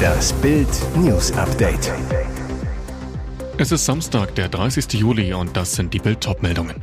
[0.00, 1.92] Das Bild News Update.
[3.58, 4.92] Es ist Samstag, der 30.
[4.94, 6.82] Juli und das sind die Bild meldungen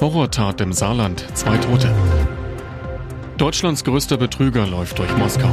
[0.00, 1.94] Horrortat im Saarland, zwei Tote.
[3.38, 5.50] Deutschlands größter Betrüger läuft durch Moskau.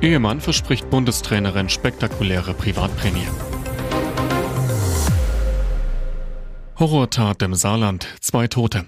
[0.00, 3.26] Ehemann verspricht Bundestrainerin spektakuläre Privatprämie.
[6.78, 8.86] Horrortat im Saarland, zwei Tote.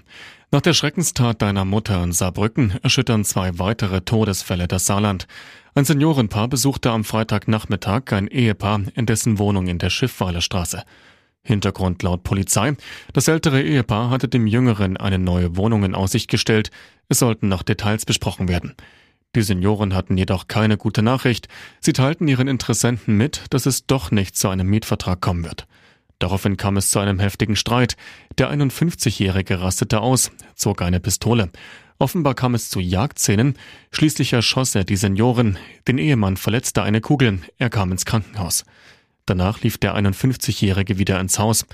[0.51, 5.27] Nach der Schreckenstat deiner Mutter in Saarbrücken erschüttern zwei weitere Todesfälle das Saarland.
[5.73, 10.83] Ein Seniorenpaar besuchte am Freitagnachmittag ein Ehepaar in dessen Wohnung in der Schiffweiler Straße.
[11.43, 12.75] Hintergrund laut Polizei.
[13.13, 16.71] Das ältere Ehepaar hatte dem Jüngeren eine neue Wohnung in Aussicht gestellt.
[17.09, 18.75] Es sollten noch Details besprochen werden.
[19.35, 21.49] Die Senioren hatten jedoch keine gute Nachricht.
[21.81, 25.67] Sie teilten ihren Interessenten mit, dass es doch nicht zu einem Mietvertrag kommen wird.
[26.19, 27.97] Daraufhin kam es zu einem heftigen Streit.
[28.37, 31.49] Der 51-Jährige rastete aus, zog eine Pistole.
[31.97, 33.55] Offenbar kam es zu Jagdszenen.
[33.91, 35.57] Schließlich erschoss er die Senioren.
[35.87, 37.39] Den Ehemann verletzte eine Kugel.
[37.57, 38.65] Er kam ins Krankenhaus.
[39.25, 41.65] Danach lief der 51-Jährige wieder ins Haus.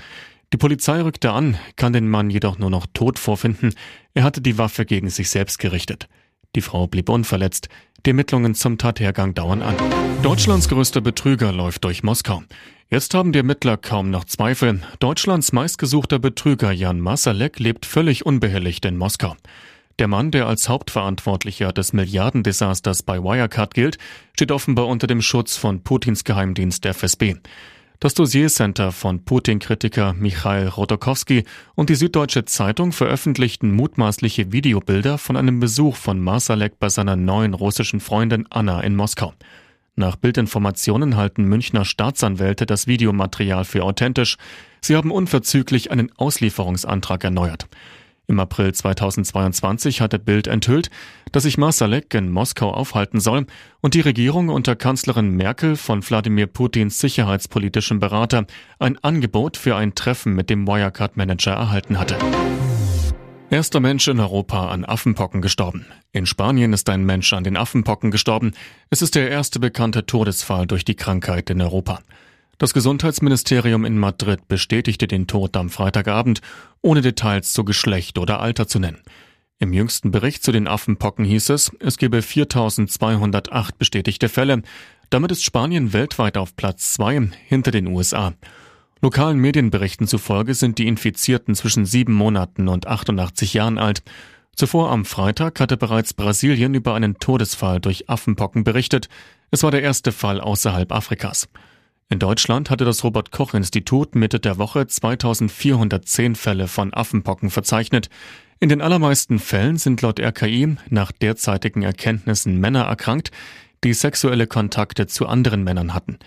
[0.52, 3.74] Die Polizei rückte an, kann den Mann jedoch nur noch tot vorfinden.
[4.14, 6.08] Er hatte die Waffe gegen sich selbst gerichtet.
[6.54, 7.68] Die Frau blieb unverletzt.
[8.04, 9.74] Die Ermittlungen zum Tathergang dauern an.
[10.22, 12.42] Deutschlands größter Betrüger läuft durch Moskau.
[12.90, 14.82] Jetzt haben die Ermittler kaum noch Zweifel.
[14.98, 19.34] Deutschlands meistgesuchter Betrüger Jan Masalek lebt völlig unbehelligt in Moskau.
[19.98, 23.96] Der Mann, der als Hauptverantwortlicher des Milliardendesasters bei Wirecard gilt,
[24.34, 27.36] steht offenbar unter dem Schutz von Putins Geheimdienst FSB.
[28.02, 31.44] Das Dossiercenter von Putin-Kritiker Michail Rodokowski
[31.76, 37.54] und die Süddeutsche Zeitung veröffentlichten mutmaßliche Videobilder von einem Besuch von Masalek bei seiner neuen
[37.54, 39.34] russischen Freundin Anna in Moskau.
[39.94, 44.36] Nach Bildinformationen halten Münchner Staatsanwälte das Videomaterial für authentisch.
[44.80, 47.68] Sie haben unverzüglich einen Auslieferungsantrag erneuert.
[48.28, 50.90] Im April 2022 hatte Bild enthüllt,
[51.32, 53.46] dass sich Masalek in Moskau aufhalten soll
[53.80, 58.46] und die Regierung unter Kanzlerin Merkel von Wladimir Putins sicherheitspolitischem Berater
[58.78, 62.16] ein Angebot für ein Treffen mit dem Wirecard-Manager erhalten hatte.
[63.50, 65.84] Erster Mensch in Europa an Affenpocken gestorben.
[66.12, 68.52] In Spanien ist ein Mensch an den Affenpocken gestorben.
[68.88, 72.00] Es ist der erste bekannte Todesfall durch die Krankheit in Europa.
[72.62, 76.42] Das Gesundheitsministerium in Madrid bestätigte den Tod am Freitagabend,
[76.80, 79.02] ohne Details zu Geschlecht oder Alter zu nennen.
[79.58, 84.62] Im jüngsten Bericht zu den Affenpocken hieß es, es gebe 4208 bestätigte Fälle.
[85.10, 88.32] Damit ist Spanien weltweit auf Platz zwei hinter den USA.
[89.00, 94.04] Lokalen Medienberichten zufolge sind die Infizierten zwischen sieben Monaten und 88 Jahren alt.
[94.54, 99.08] Zuvor am Freitag hatte bereits Brasilien über einen Todesfall durch Affenpocken berichtet.
[99.50, 101.48] Es war der erste Fall außerhalb Afrikas.
[102.12, 108.10] In Deutschland hatte das Robert Koch Institut Mitte der Woche 2410 Fälle von Affenpocken verzeichnet.
[108.60, 113.30] In den allermeisten Fällen sind laut RKI nach derzeitigen Erkenntnissen Männer erkrankt,
[113.82, 116.18] die sexuelle Kontakte zu anderen Männern hatten.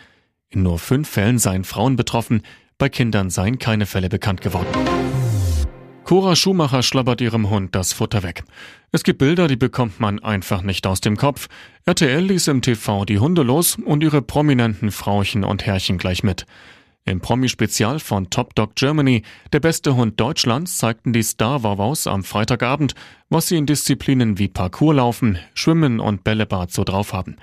[0.50, 2.42] In nur fünf Fällen seien Frauen betroffen,
[2.80, 4.66] bei Kindern seien keine Fälle bekannt geworden.
[6.06, 8.44] Cora Schumacher schlabbert ihrem Hund das Futter weg.
[8.92, 11.48] Es gibt Bilder, die bekommt man einfach nicht aus dem Kopf.
[11.86, 16.46] RTL ließ im TV die Hunde los und ihre prominenten Frauchen und Herrchen gleich mit.
[17.06, 22.24] Im Promi-Spezial von Top Dog Germany, der beste Hund Deutschlands, zeigten die Star Wawaus am
[22.24, 22.94] Freitagabend,
[23.30, 27.38] was sie in Disziplinen wie Parkourlaufen, Schwimmen und Bällebad so drauf haben.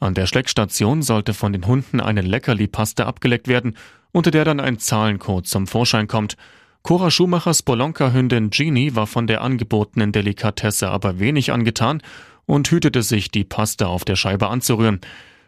[0.00, 3.74] An der Schleckstation sollte von den Hunden eine Leckerli-Paste abgeleckt werden
[4.12, 6.36] unter der dann ein Zahlencode zum Vorschein kommt.
[6.88, 12.00] Cora Schumachers Bolonka-Hündin Genie war von der angebotenen Delikatesse aber wenig angetan
[12.46, 15.02] und hütete sich, die Paste auf der Scheibe anzurühren.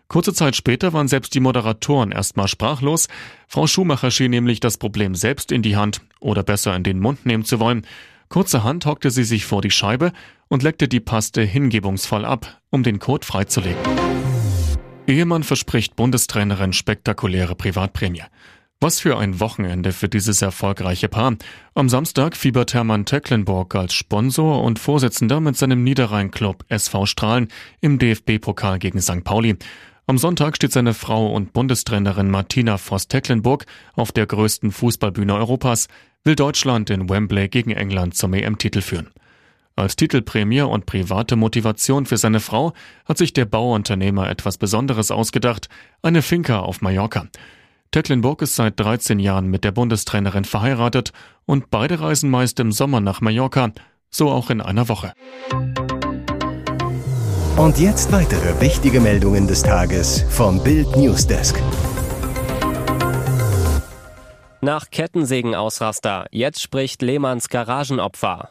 [0.09, 3.09] Kurze Zeit später waren selbst die Moderatoren erstmal sprachlos.
[3.49, 7.25] Frau Schumacher schien nämlich das Problem selbst in die Hand oder besser in den Mund
[7.25, 7.87] nehmen zu wollen.
[8.29, 10.13] Kurzerhand hockte sie sich vor die Scheibe
[10.49, 13.81] und leckte die Paste hingebungsvoll ab, um den Code freizulegen.
[15.07, 18.25] Ehemann verspricht Bundestrainerin spektakuläre Privatprämie.
[18.83, 21.37] Was für ein Wochenende für dieses erfolgreiche Paar.
[21.75, 27.49] Am Samstag fiebert Hermann Tecklenburg als Sponsor und Vorsitzender mit seinem Niederrhein-Club SV Strahlen
[27.83, 29.23] im DFB-Pokal gegen St.
[29.23, 29.57] Pauli.
[30.07, 33.67] Am Sonntag steht seine Frau und Bundestrainerin Martina Voss-Tecklenburg
[33.97, 35.89] auf der größten Fußballbühne Europas,
[36.25, 39.11] will Deutschland in Wembley gegen England zum EM-Titel führen.
[39.77, 42.73] Als Titelprämie und private Motivation für seine Frau
[43.05, 45.69] hat sich der Bauunternehmer etwas Besonderes ausgedacht,
[46.01, 47.29] eine Finca auf Mallorca.
[47.93, 51.13] Tecklenburg ist seit 13 Jahren mit der Bundestrainerin verheiratet
[51.45, 53.73] und beide reisen meist im Sommer nach Mallorca,
[54.11, 55.13] so auch in einer Woche.
[57.57, 61.61] Und jetzt weitere wichtige Meldungen des Tages vom Bild Newsdesk.
[64.61, 68.51] Nach Kettensägen-Ausraster, jetzt spricht Lehmanns Garagenopfer.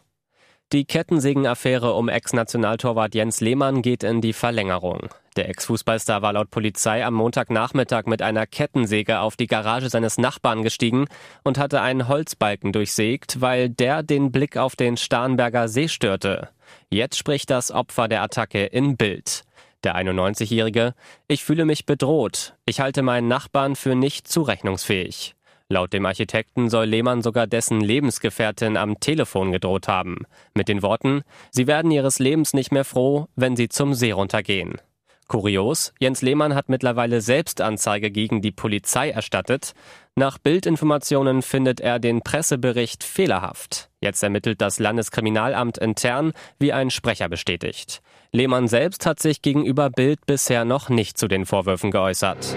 [0.73, 5.09] Die Kettensägen-Affäre um Ex-Nationaltorwart Jens Lehmann geht in die Verlängerung.
[5.39, 10.63] Der Ex-Fußballstar war laut Polizei am Montagnachmittag mit einer Kettensäge auf die Garage seines Nachbarn
[10.63, 11.05] gestiegen
[11.45, 16.49] und hatte einen Holzbalken durchsägt, weil der den Blick auf den Starnberger See störte.
[16.89, 19.45] Jetzt spricht das Opfer der Attacke in Bild.
[19.85, 20.93] Der 91-Jährige,
[21.29, 22.55] ich fühle mich bedroht.
[22.65, 25.35] Ich halte meinen Nachbarn für nicht zurechnungsfähig.
[25.69, 30.25] Laut dem Architekten soll Lehmann sogar dessen Lebensgefährtin am Telefon gedroht haben.
[30.53, 34.81] Mit den Worten, sie werden ihres Lebens nicht mehr froh, wenn sie zum See runtergehen.
[35.29, 39.73] Kurios, Jens Lehmann hat mittlerweile selbst Anzeige gegen die Polizei erstattet.
[40.15, 43.89] Nach Bildinformationen findet er den Pressebericht fehlerhaft.
[44.01, 48.01] Jetzt ermittelt das Landeskriminalamt intern, wie ein Sprecher bestätigt.
[48.31, 52.55] Lehmann selbst hat sich gegenüber Bild bisher noch nicht zu den Vorwürfen geäußert.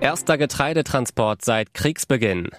[0.00, 2.50] Erster Getreidetransport seit Kriegsbeginn.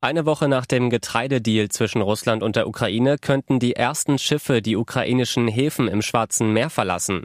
[0.00, 4.76] Eine Woche nach dem Getreidedeal zwischen Russland und der Ukraine könnten die ersten Schiffe die
[4.76, 7.24] ukrainischen Häfen im Schwarzen Meer verlassen.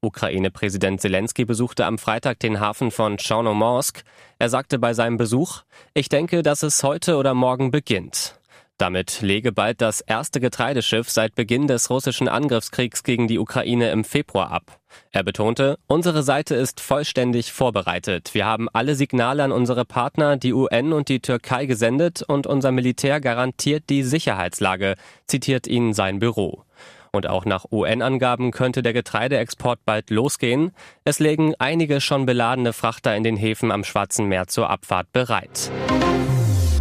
[0.00, 4.02] Ukraine-Präsident Zelensky besuchte am Freitag den Hafen von Chernomorsk.
[4.38, 5.62] Er sagte bei seinem Besuch,
[5.94, 8.36] ich denke, dass es heute oder morgen beginnt.
[8.78, 14.04] Damit lege bald das erste Getreideschiff seit Beginn des russischen Angriffskriegs gegen die Ukraine im
[14.04, 14.80] Februar ab.
[15.12, 18.34] Er betonte, unsere Seite ist vollständig vorbereitet.
[18.34, 22.70] Wir haben alle Signale an unsere Partner, die UN und die Türkei gesendet und unser
[22.70, 24.96] Militär garantiert die Sicherheitslage,
[25.26, 26.65] zitiert ihn sein Büro.
[27.12, 30.72] Und auch nach UN-Angaben könnte der Getreideexport bald losgehen.
[31.04, 35.70] Es legen einige schon beladene Frachter in den Häfen am Schwarzen Meer zur Abfahrt bereit.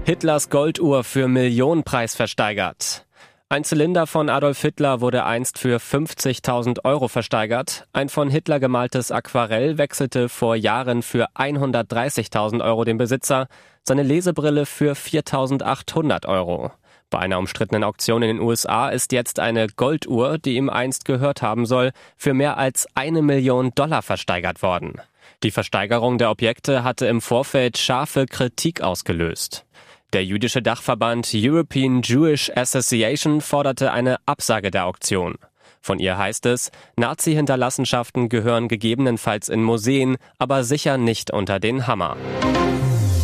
[0.06, 3.06] Hitlers Golduhr für Millionenpreis versteigert.
[3.48, 7.88] Ein Zylinder von Adolf Hitler wurde einst für 50.000 Euro versteigert.
[7.94, 13.48] Ein von Hitler gemaltes Aquarell wechselte vor Jahren für 130.000 Euro den Besitzer,
[13.84, 16.72] seine Lesebrille für 4.800 Euro.
[17.10, 21.42] Bei einer umstrittenen Auktion in den USA ist jetzt eine Golduhr, die ihm einst gehört
[21.42, 25.00] haben soll, für mehr als eine Million Dollar versteigert worden.
[25.44, 29.66] Die Versteigerung der Objekte hatte im Vorfeld scharfe Kritik ausgelöst.
[30.14, 35.36] Der jüdische Dachverband European Jewish Association forderte eine Absage der Auktion.
[35.82, 42.18] Von ihr heißt es, Nazi-Hinterlassenschaften gehören gegebenenfalls in Museen, aber sicher nicht unter den Hammer.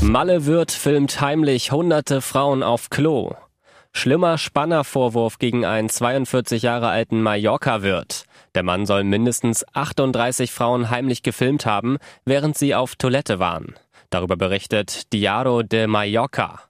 [0.02, 3.34] Malle Wirth filmt heimlich hunderte Frauen auf Klo.
[3.94, 8.24] Schlimmer Spannervorwurf gegen einen 42 Jahre alten Mallorca-Wirt.
[8.56, 13.76] Der Mann soll mindestens 38 Frauen heimlich gefilmt haben, während sie auf Toilette waren.
[14.10, 16.62] Darüber berichtet Diaro de Mallorca.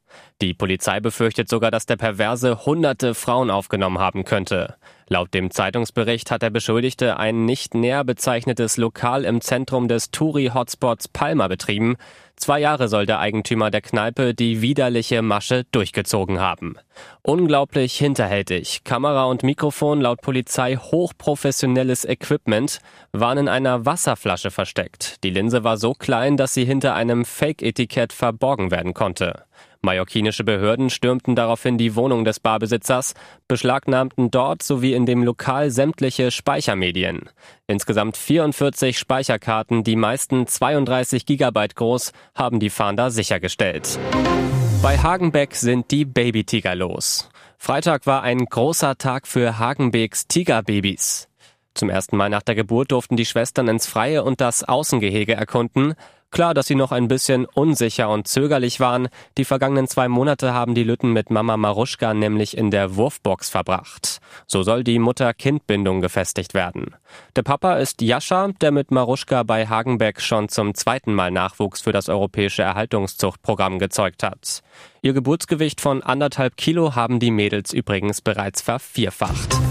[0.42, 4.76] Die Polizei befürchtet sogar, dass der Perverse hunderte Frauen aufgenommen haben könnte.
[5.12, 11.10] Laut dem Zeitungsbericht hat der Beschuldigte ein nicht näher bezeichnetes Lokal im Zentrum des Touri-Hotspots
[11.10, 11.98] Palma betrieben.
[12.38, 16.78] Zwei Jahre soll der Eigentümer der Kneipe die widerliche Masche durchgezogen haben.
[17.24, 18.86] Unglaublich hinterhältig.
[18.86, 22.80] Kamera und Mikrofon laut Polizei hochprofessionelles Equipment
[23.12, 25.26] waren in einer Wasserflasche versteckt.
[25.26, 29.44] Die Linse war so klein, dass sie hinter einem Fake-Etikett verborgen werden konnte.
[29.84, 33.16] Mallorquinische Behörden stürmten daraufhin die Wohnung des Barbesitzers,
[33.48, 37.30] beschlagnahmten dort sowie in dem Lokal sämtliche Speichermedien.
[37.66, 43.98] Insgesamt 44 Speicherkarten, die meisten 32 Gigabyte groß, haben die Fahnder sichergestellt.
[44.84, 47.30] Bei Hagenbeck sind die Babytiger los.
[47.58, 51.28] Freitag war ein großer Tag für Hagenbecks Tigerbabys.
[51.74, 55.94] Zum ersten Mal nach der Geburt durften die Schwestern ins Freie und das Außengehege erkunden.
[56.32, 59.10] Klar, dass sie noch ein bisschen unsicher und zögerlich waren.
[59.38, 64.22] Die vergangenen zwei Monate haben die Lütten mit Mama Maruschka nämlich in der Wurfbox verbracht.
[64.48, 66.96] So soll die Mutter-Kind-Bindung gefestigt werden.
[67.36, 71.92] Der Papa ist Jascha, der mit Maruschka bei Hagenbeck schon zum zweiten Mal Nachwuchs für
[71.92, 74.62] das europäische Erhaltungszuchtprogramm gezeugt hat.
[75.02, 79.71] Ihr Geburtsgewicht von anderthalb Kilo haben die Mädels übrigens bereits vervierfacht.